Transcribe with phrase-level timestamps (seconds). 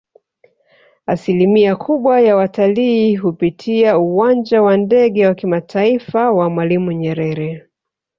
[1.05, 7.67] Asilimia kubwa ya watalii hupitia uwanja wa Ndege wa kimataifa wa Mwalimu Nyerere